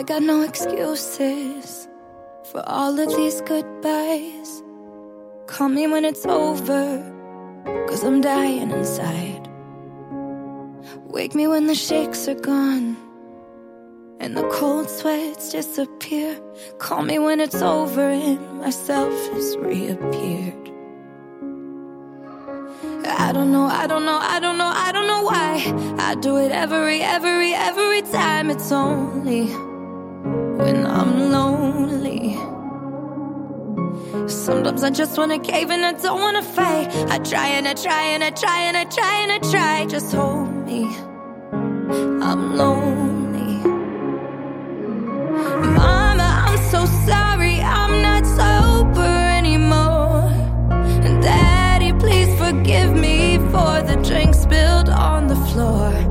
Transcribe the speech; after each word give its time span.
I 0.00 0.02
got 0.02 0.22
no 0.22 0.40
excuses 0.40 1.86
for 2.50 2.66
all 2.66 2.98
of 2.98 3.14
these 3.16 3.42
goodbyes. 3.42 4.62
Call 5.46 5.68
me 5.68 5.86
when 5.88 6.06
it's 6.06 6.24
over, 6.24 7.04
cause 7.86 8.02
I'm 8.02 8.22
dying 8.22 8.70
inside. 8.70 9.46
Wake 11.04 11.34
me 11.34 11.46
when 11.48 11.66
the 11.66 11.74
shakes 11.74 12.26
are 12.28 12.34
gone 12.34 12.96
and 14.20 14.34
the 14.38 14.48
cold 14.48 14.88
sweats 14.88 15.52
disappear. 15.52 16.40
Call 16.78 17.02
me 17.02 17.18
when 17.18 17.38
it's 17.38 17.60
over 17.60 18.08
and 18.08 18.58
myself 18.58 19.12
has 19.12 19.54
reappeared. 19.58 20.70
I 23.04 23.32
don't 23.32 23.52
know, 23.52 23.66
I 23.66 23.86
don't 23.86 24.06
know, 24.06 24.18
I 24.18 24.40
don't 24.40 24.56
know, 24.56 24.72
I 24.74 24.92
don't 24.92 25.06
know 25.06 25.24
why. 25.24 25.96
I 25.98 26.14
do 26.14 26.38
it 26.38 26.52
every, 26.52 27.02
every, 27.02 27.52
every 27.52 28.00
time. 28.00 28.48
It's 28.48 28.72
only 28.72 29.50
when 30.60 30.86
I'm 30.86 31.30
lonely. 31.30 32.36
Sometimes 34.28 34.82
I 34.84 34.90
just 34.90 35.16
wanna 35.18 35.38
cave 35.38 35.70
and 35.70 35.84
I 35.84 35.92
don't 35.92 36.20
wanna 36.20 36.42
fight. 36.42 36.88
I 37.14 37.18
try 37.18 37.48
and 37.56 37.66
I 37.66 37.74
try 37.74 38.02
and 38.14 38.22
I 38.22 38.30
try 38.30 38.58
and 38.68 38.76
I 38.76 38.84
try 38.84 39.14
and 39.22 39.32
I 39.32 39.38
try. 39.52 39.86
Just 39.86 40.12
hold 40.12 40.50
me. 40.66 40.80
I'm 42.28 42.56
lonely. 42.56 43.52
Mama, 45.78 46.28
I'm 46.46 46.58
so 46.74 46.80
sorry. 47.08 47.56
I'm 47.60 47.94
not 48.08 48.24
sober 48.38 49.14
anymore. 49.40 50.30
Daddy, 51.22 51.92
please 52.04 52.30
forgive 52.38 52.92
me 53.06 53.38
for 53.52 53.72
the 53.88 53.96
drink 54.08 54.34
spilled 54.34 54.88
on 54.88 55.26
the 55.28 55.36
floor. 55.48 56.09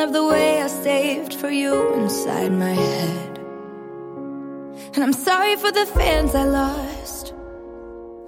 Love 0.00 0.14
the 0.14 0.24
way 0.24 0.62
I 0.62 0.66
saved 0.66 1.34
for 1.34 1.50
you 1.50 1.92
inside 1.92 2.52
my 2.52 2.72
head. 2.72 3.38
And 4.94 5.04
I'm 5.04 5.12
sorry 5.12 5.56
for 5.56 5.70
the 5.70 5.84
fans 5.84 6.34
I 6.34 6.44
lost. 6.44 7.34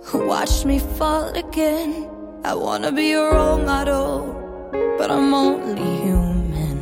Who 0.03 0.27
watched 0.27 0.67
me 0.67 0.81
fall 0.81 1.29
again. 1.29 2.11
I 2.45 2.55
wanna 2.55 2.93
be 2.93 3.07
your 3.07 3.33
role 3.33 3.57
model. 3.57 4.11
But 4.99 5.11
I'm 5.11 5.33
only 5.33 5.91
human. 6.05 6.79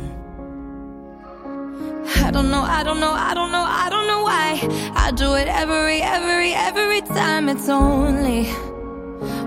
I 2.25 2.29
don't 2.29 2.51
know, 2.51 2.63
I 2.63 2.83
don't 2.83 2.99
know, 2.99 3.13
I 3.13 3.33
don't 3.33 3.53
know, 3.53 3.65
I 3.83 3.87
don't 3.89 4.07
know 4.07 4.23
why. 4.23 4.49
I 4.93 5.11
do 5.11 5.35
it 5.35 5.47
every, 5.47 6.01
every, 6.01 6.51
every 6.51 6.99
time. 6.99 7.47
It's 7.47 7.69
only 7.69 8.43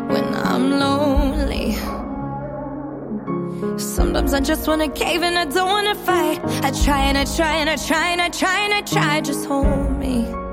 when 0.08 0.24
I'm 0.34 0.70
lonely. 0.70 1.76
Sometimes 4.14 4.32
I 4.32 4.40
just 4.42 4.68
wanna 4.68 4.88
cave 4.88 5.24
and 5.24 5.36
I 5.36 5.44
don't 5.44 5.66
wanna 5.66 5.96
fight. 5.96 6.38
I 6.62 6.70
try 6.70 7.00
and 7.06 7.18
I 7.18 7.24
try 7.24 7.56
and 7.56 7.68
I 7.68 7.74
try 7.74 8.10
and 8.10 8.20
I 8.20 8.28
try 8.28 8.60
and 8.60 8.72
I 8.72 8.80
try. 8.82 9.20
Just 9.20 9.44
hold 9.44 9.98
me. 9.98 10.43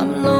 I'm 0.00 0.22
lonely. 0.22 0.39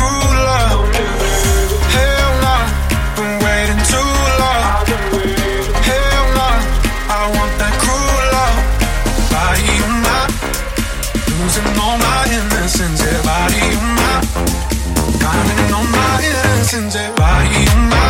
같은 16.71 16.89
제 16.89 17.13
바이옴 17.15 18.00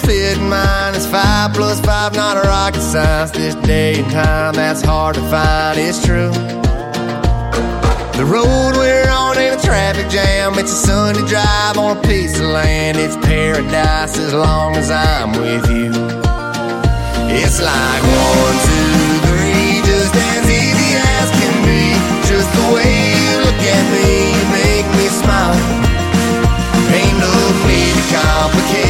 fit 0.00 0.38
mine 0.40 0.94
is 0.94 1.06
five 1.06 1.52
plus 1.54 1.80
five, 1.80 2.14
not 2.14 2.36
a 2.36 2.48
rocket 2.48 2.80
science. 2.80 3.30
This 3.30 3.54
day 3.66 4.00
and 4.00 4.10
time, 4.10 4.54
that's 4.54 4.82
hard 4.82 5.14
to 5.14 5.22
find. 5.30 5.78
It's 5.78 6.04
true. 6.04 6.32
The 8.18 8.24
road 8.24 8.72
we're 8.76 9.10
on 9.10 9.36
ain't 9.36 9.60
a 9.60 9.66
traffic 9.66 10.08
jam. 10.08 10.58
It's 10.58 10.72
a 10.72 10.86
Sunday 10.86 11.26
drive 11.26 11.76
on 11.76 11.98
a 11.98 12.02
piece 12.02 12.38
of 12.40 12.46
land. 12.46 12.96
It's 12.96 13.16
paradise 13.16 14.18
as 14.18 14.32
long 14.32 14.76
as 14.76 14.90
I'm 14.90 15.32
with 15.32 15.68
you. 15.68 15.92
It's 17.28 17.60
like 17.60 18.02
one, 18.02 18.56
two, 18.68 19.04
three, 19.28 19.82
just 19.84 20.14
as 20.14 20.44
easy 20.48 20.90
as 20.96 21.28
can 21.36 21.56
be. 21.68 21.92
Just 22.24 22.48
the 22.56 22.66
way 22.72 22.92
you 23.20 23.32
look 23.44 23.60
at 23.76 23.84
me, 23.92 24.08
you 24.32 24.44
make 24.56 24.88
me 24.96 25.06
smile. 25.20 25.60
Ain't 26.88 27.18
no 27.20 27.34
need 27.68 27.92
to 27.92 28.04
complicate 28.16 28.85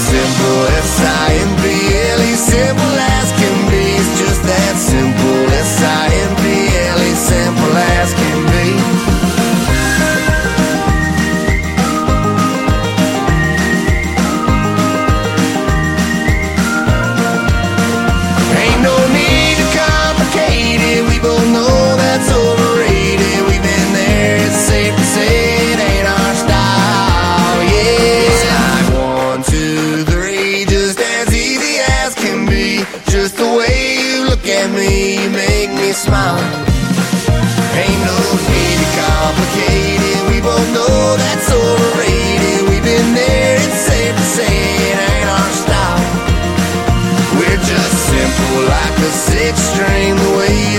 simple 0.00 0.66
as 0.78 1.00
I 1.00 1.32
am. 1.42 1.59
Just 33.10 33.36
the 33.36 33.44
way 33.44 33.98
you 33.98 34.24
look 34.26 34.44
at 34.46 34.70
me, 34.70 35.22
you 35.22 35.30
make 35.30 35.70
me 35.70 35.92
smile. 35.92 36.38
Ain't 37.74 38.02
no 38.06 38.18
need 38.50 38.76
to 38.82 38.88
complicate 39.02 40.00
it. 40.12 40.20
We 40.30 40.40
both 40.40 40.68
know 40.74 41.16
that's 41.16 41.48
overrated. 41.50 42.68
We've 42.68 42.82
been 42.82 43.14
there, 43.14 43.56
it's 43.58 43.80
safe 43.90 44.14
to 44.14 44.26
say 44.36 44.56
it 44.90 44.98
ain't 45.10 45.28
our 45.28 45.52
style. 45.64 46.04
We're 47.38 47.62
just 47.62 47.96
simple 48.10 48.60
like 48.68 48.96
a 48.98 49.12
six 49.12 49.54
string, 49.58 50.16
the 50.16 50.32
way 50.38 50.69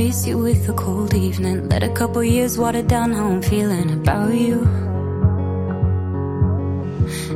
chase 0.00 0.26
you 0.26 0.38
with 0.38 0.66
a 0.66 0.72
cold 0.72 1.12
evening. 1.12 1.68
Let 1.68 1.82
a 1.82 1.92
couple 2.00 2.24
years 2.24 2.56
water 2.56 2.80
down 2.80 3.12
how 3.12 3.26
I'm 3.32 3.42
feeling 3.42 3.90
about 4.00 4.32
you. 4.32 4.58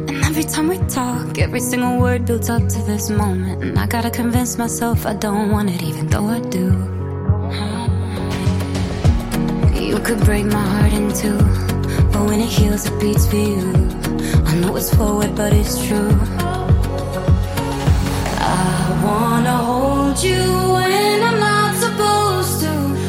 And 0.09 0.17
every 0.29 0.45
time 0.45 0.69
we 0.69 0.79
talk, 1.01 1.39
every 1.47 1.61
single 1.61 2.01
word 2.01 2.25
builds 2.25 2.49
up 2.49 2.67
to 2.75 2.81
this 2.91 3.11
moment. 3.11 3.63
And 3.65 3.79
I 3.79 3.87
gotta 3.87 4.11
convince 4.11 4.57
myself 4.57 5.05
I 5.05 5.15
don't 5.27 5.51
want 5.51 5.69
it, 5.75 5.83
even 5.83 6.07
though 6.07 6.29
I 6.37 6.41
do. 6.59 6.69
You 9.89 9.99
could 10.07 10.21
break 10.29 10.47
my 10.47 10.67
heart 10.75 10.93
in 11.01 11.07
two, 11.23 11.39
but 12.13 12.23
when 12.29 12.41
it 12.41 12.53
heals, 12.59 12.87
it 12.87 12.97
beats 12.99 13.27
for 13.31 13.43
you. 13.51 13.65
I 14.51 14.53
know 14.61 14.75
it's 14.77 14.91
forward, 14.97 15.33
but 15.37 15.53
it's 15.53 15.77
true. 15.87 16.17
I 18.41 19.03
wanna 19.05 19.57
hold 19.69 20.19
you 20.25 20.94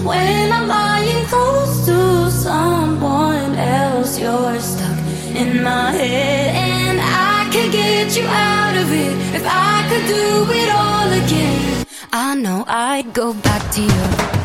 When 0.06 0.52
I'm 0.52 0.68
lying 0.68 1.26
close 1.26 1.84
to 1.88 2.30
someone 2.30 3.56
else, 3.56 4.20
you're 4.20 4.60
stuck 4.60 5.00
in 5.34 5.64
my 5.64 5.92
head, 5.92 6.56
and 6.56 7.00
I 7.02 7.50
could 7.52 7.72
get 7.72 8.16
you 8.16 8.26
out 8.28 8.76
of 8.78 8.92
it 8.94 9.36
if 9.36 9.44
I 9.48 9.84
could 9.90 10.06
do 10.06 10.52
it 10.62 10.70
all 10.70 11.10
again. 11.24 11.86
I 12.14 12.36
know 12.36 12.64
I'd 12.68 13.14
go 13.14 13.34
back 13.34 13.64
to 13.72 13.82
you. 13.82 14.45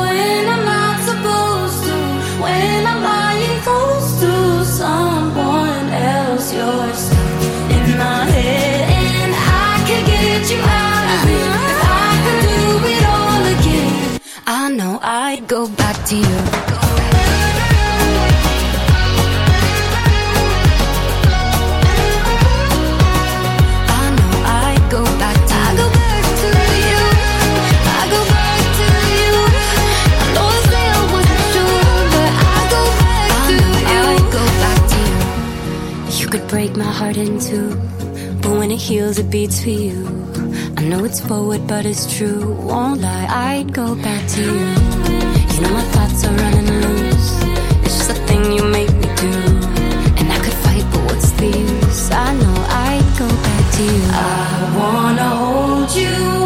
Forward, 41.31 41.65
but 41.65 41.85
it's 41.85 42.13
true. 42.17 42.55
Won't 42.55 42.99
lie, 42.99 43.25
I'd 43.29 43.71
go 43.71 43.95
back 43.95 44.27
to 44.31 44.41
you. 44.41 44.51
You 45.53 45.61
know 45.61 45.71
my 45.71 45.85
thoughts 45.93 46.25
are 46.25 46.35
running 46.35 46.67
loose. 46.67 47.31
It's 47.85 47.97
just 47.99 48.09
a 48.09 48.13
thing 48.27 48.51
you 48.51 48.65
make 48.65 48.91
me 48.91 49.07
do, 49.15 49.31
and 50.19 50.27
I 50.29 50.37
could 50.43 50.57
fight, 50.65 50.85
but 50.91 51.01
what's 51.05 51.31
the 51.31 51.47
use? 51.47 52.11
I 52.11 52.33
know 52.33 52.57
I'd 52.67 53.07
go 53.17 53.29
back 53.47 53.65
to 53.75 53.81
you. 53.81 54.03
I 54.11 54.75
wanna 54.77 55.29
hold 55.29 55.95
you 55.95 56.40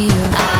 you. 0.00 0.59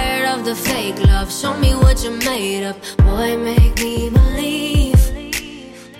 the 0.51 0.69
fake 0.69 0.99
love. 1.07 1.31
Show 1.31 1.53
me 1.59 1.71
what 1.75 2.03
you're 2.03 2.19
made 2.29 2.63
up. 2.65 2.77
Boy, 2.97 3.37
make 3.37 3.75
me 3.85 4.09
believe. 4.09 5.01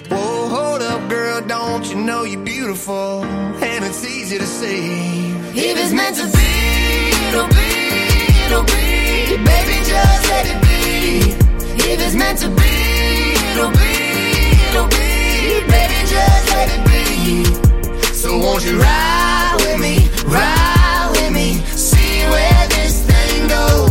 Whoa, 0.10 0.50
hold 0.56 0.82
up, 0.82 1.02
girl, 1.10 1.40
don't 1.42 1.86
you 1.90 1.96
know 1.96 2.24
you're 2.24 2.44
beautiful? 2.44 3.24
And 3.70 3.86
it's 3.86 4.04
easy 4.04 4.38
to 4.38 4.46
see. 4.46 5.32
If 5.56 5.76
it's 5.82 5.94
meant 5.94 6.18
to 6.18 6.28
be, 6.38 6.52
it'll 7.28 7.48
be, 7.60 7.72
it'll 8.46 8.68
be. 8.76 9.38
Baby, 9.50 9.78
just 9.92 10.24
let 10.32 10.46
it 10.54 10.60
be. 10.68 10.80
If 11.90 11.98
it's 12.06 12.16
meant 12.16 12.40
to 12.40 12.50
be, 12.62 12.76
it'll 13.52 13.72
be, 13.82 13.94
it'll 14.68 14.92
be. 15.00 15.08
Baby, 15.76 16.00
just 16.16 16.46
let 16.54 16.68
it 16.76 16.84
be. 16.90 17.06
So 18.22 18.38
won't 18.38 18.66
you 18.66 18.76
ride 18.82 19.56
with 19.62 19.80
me, 19.80 19.96
ride 20.26 21.10
with 21.16 21.32
me, 21.32 21.48
see 21.90 22.28
where 22.34 22.68
this 22.76 22.96
thing 23.10 23.48
goes. 23.48 23.91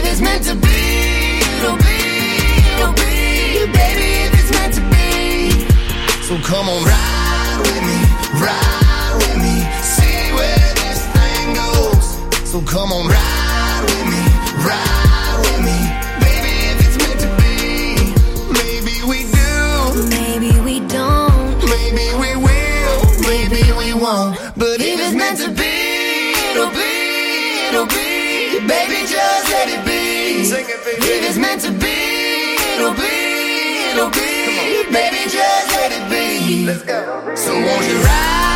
If 0.00 0.06
it's 0.12 0.20
meant 0.22 0.44
to 0.44 0.54
be, 0.54 0.80
it'll 1.60 1.76
be, 1.76 2.00
it'll 2.72 2.94
be. 2.94 3.68
Baby, 3.70 4.08
if 4.24 4.32
it's 4.40 4.50
meant 4.50 4.72
to 4.78 4.80
be. 4.88 5.60
So 6.24 6.38
come 6.38 6.70
on, 6.70 6.82
ride 6.84 7.58
with 7.60 7.82
me, 7.84 7.98
ride 8.40 9.12
with 9.20 9.36
me, 9.44 9.60
see 9.84 10.32
where 10.32 10.72
this 10.80 11.04
thing 11.14 11.52
goes. 11.52 12.48
So 12.50 12.62
come 12.62 12.90
on, 12.92 13.08
ride 13.08 13.19
it'll 34.00 34.10
be. 34.10 34.92
Baby, 34.92 35.28
just 35.28 35.68
let 35.72 35.92
it 35.92 36.10
be. 36.10 36.64
Let's 36.64 36.82
go. 36.82 37.34
So 37.34 37.52
won't 37.52 37.86
you 37.88 37.98
ride 38.02 38.49